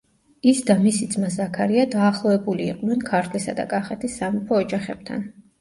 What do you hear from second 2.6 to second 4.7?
იყვნენ ქართლისა და კახეთის სამეფო